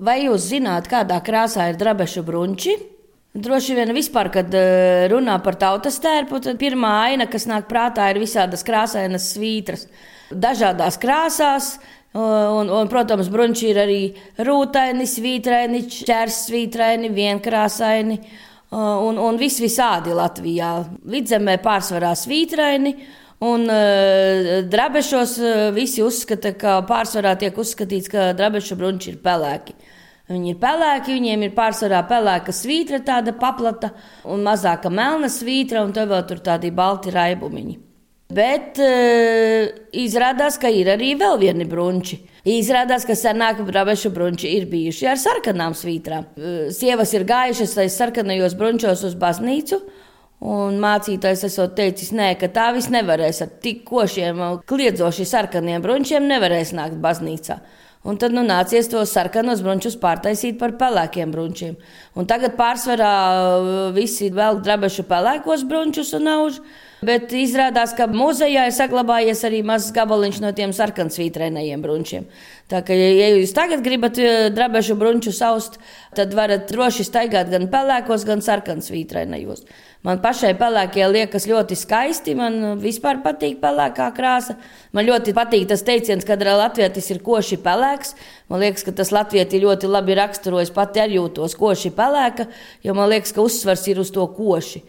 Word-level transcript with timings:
Vai 0.00 0.22
jūs 0.24 0.48
zināt, 0.48 0.88
kādā 0.88 1.18
krāsā 1.20 1.70
ir 1.70 1.78
drabešu 1.80 2.24
brunči? 2.24 2.76
Droši 3.36 3.76
vien 3.76 3.92
vispār, 3.94 4.30
kad 4.32 4.54
eh, 4.56 5.06
runā 5.12 5.36
par 5.44 5.58
tautas 5.60 6.00
tērpu, 6.02 6.40
tad 6.42 6.58
pirmā 6.58 6.94
aina, 7.04 7.28
kas 7.30 7.46
nāk 7.46 7.68
prātā, 7.70 8.08
ir 8.10 8.18
visādas 8.22 8.64
krāsainas 8.66 9.28
svītras. 9.36 9.86
Dažādās 10.30 10.98
krāsās, 11.02 11.74
Un, 12.10 12.66
un, 12.66 12.88
protams, 12.90 13.28
brunči 13.30 13.68
ir 13.70 13.76
arī 13.78 13.98
rūtaini, 14.42 15.04
svītraini, 15.06 15.84
ķērsvītraini, 16.08 17.06
vienkrāsaini 17.14 18.16
un, 18.74 19.20
un 19.22 19.38
vis 19.38 19.60
visādi 19.62 20.10
Latvijā. 20.18 20.72
Vidzemē 21.06 21.60
pārsvarā 21.62 22.10
svītraini. 22.18 22.96
Un 23.40 23.62
uh, 23.72 24.60
drabešos 24.68 25.38
uh, 25.40 25.50
visi 25.72 26.02
uzskata, 26.04 26.52
ka 26.60 26.74
pārsvarā 26.84 27.32
tiek 27.40 27.56
uzskatīts, 27.56 28.10
ka 28.12 28.34
drabešu 28.36 28.76
brunči 28.76 29.14
ir 29.14 29.20
pelēki. 29.24 29.78
Viņi 30.28 30.52
ir 30.52 30.58
pelēki, 30.60 31.14
viņiem 31.16 31.46
ir 31.46 31.54
pārsvarā 31.56 32.02
pelēka 32.10 32.52
svītra, 32.52 33.00
tāda 33.02 33.32
paplata 33.32 33.94
un 34.28 34.44
mazāka 34.44 34.92
melna 34.92 35.30
svītra, 35.32 35.80
un 35.86 35.94
tev 35.96 36.12
vēl 36.12 36.26
tur 36.28 36.42
tādi 36.44 36.68
balti 36.70 37.14
raibumiņi. 37.14 37.78
Bet 38.36 38.76
uh, 38.84 39.72
izrādās, 40.04 40.60
ka 40.60 40.68
ir 40.68 40.92
arī 40.92 41.14
vēl 41.18 41.40
vieni 41.40 41.64
brunči. 41.66 42.20
Izrādās, 42.44 43.08
ka 43.08 43.16
senāka 43.16 43.64
brabešu 43.64 44.12
brunči 44.12 44.52
ir 44.52 44.68
bijuši 44.68 45.08
ar 45.08 45.18
sarkanām 45.18 45.72
svītrām. 45.80 46.28
Uh, 46.36 46.60
sievas 46.76 47.16
ir 47.16 47.24
gājušas 47.24 47.74
aiz 47.80 47.96
sarkanajos 47.96 48.60
brunčos 48.60 49.08
uz 49.08 49.16
baznīcu. 49.16 49.80
Un 50.40 50.78
mācītājs 50.80 51.44
esot 51.50 51.74
teicis, 51.76 52.14
nē, 52.16 52.30
ka 52.40 52.48
tā 52.48 52.70
viss 52.72 52.88
nevarēs 52.88 53.42
ar 53.44 53.50
tik 53.60 53.82
košiem, 53.88 54.40
kliedzoši 54.70 55.26
sarkaniem 55.28 55.82
brunčiem, 55.84 56.24
nevarēs 56.30 56.72
nākt 56.72 56.96
baznīcā. 57.02 57.58
Un 58.00 58.16
tad 58.16 58.32
nu, 58.32 58.40
nācies 58.48 58.86
tos 58.88 59.10
sarkanos 59.12 59.60
brunčus 59.60 59.98
pārtaisīt 60.00 60.56
par 60.60 60.72
pelēkiem 60.80 61.32
brunčiem. 61.34 61.74
Un 62.16 62.28
tagad 62.28 62.54
pārsvarā 62.56 63.10
visi 63.92 64.30
vēl 64.32 64.62
drabešu 64.64 65.04
pelēkos 65.10 65.66
brunčus 65.68 66.14
un 66.16 66.30
aužus. 66.32 66.62
Bet 67.04 67.32
izrādās, 67.32 67.94
ka 67.96 68.04
muzejā 68.12 68.66
ir 68.68 68.74
saglabājies 68.76 69.40
arī 69.48 69.62
mazs 69.64 69.88
gabaliņš 69.96 70.40
no 70.44 70.50
tiem 70.56 70.72
sarkansvītrainajiem 70.76 71.80
brunčiem. 71.80 72.26
Tā 72.68 72.82
kā, 72.84 72.92
ja 72.92 73.30
jūs 73.38 73.54
tagad 73.56 73.80
gribat 73.84 74.20
eh, 74.20 74.50
drabežu 74.52 74.98
brunču 75.00 75.32
saust, 75.32 75.78
tad 76.16 76.36
varat 76.36 76.68
droši 76.68 77.06
staigāt 77.08 77.48
gan 77.52 77.70
pelēkos, 77.72 78.26
gan 78.28 78.44
sarkansvītrainajos. 78.44 79.64
Man 80.04 80.20
pašai 80.20 80.54
pelēkie 80.56 81.02
liekas 81.12 81.44
ļoti 81.48 81.76
skaisti. 81.76 82.36
Man 82.36 82.78
vispār 82.80 83.18
patīk 83.24 83.58
pelēkā 83.60 84.06
krāsa. 84.16 84.56
Man 84.96 85.04
ļoti 85.08 85.34
patīk 85.36 85.66
tas 85.68 85.84
teiciens, 85.84 86.24
ka 86.24 86.38
latvietis 86.40 87.10
ir 87.12 87.20
koši 87.24 87.60
pelēks. 87.90 88.14
Man 88.48 88.60
liekas, 88.60 88.84
ka 88.84 88.92
tas 88.92 89.12
latvieti 89.12 89.60
ļoti 89.60 89.88
labi 89.90 90.14
raksturojas. 90.14 90.70
Pati 90.70 91.00
arī 91.00 91.18
jūtos 91.18 91.56
koši 91.58 91.90
pelēka, 91.90 92.48
jo 92.82 92.94
man 92.94 93.10
liekas, 93.10 93.32
ka 93.32 93.42
uzsvars 93.42 93.86
ir 93.88 94.00
uz 94.00 94.10
to 94.10 94.26
koši. 94.26 94.82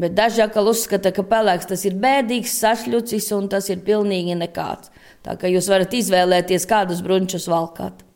Bet 0.00 0.14
daži 0.14 0.42
atkal 0.42 0.68
uzskata, 0.70 1.12
ka 1.12 1.22
pelēks 1.22 1.68
tas 1.68 1.84
ir 1.84 1.94
bēdīgs, 2.00 2.58
sašļucis 2.62 3.32
un 3.36 3.48
tas 3.48 3.68
ir 3.68 3.82
pilnīgi 3.84 4.36
nekāds. 4.38 4.90
Tā 5.22 5.36
kā 5.36 5.50
jūs 5.50 5.68
varat 5.68 5.92
izvēlēties, 5.92 6.66
kādus 6.66 7.02
brunčus 7.04 7.48
valkāt. 7.50 8.09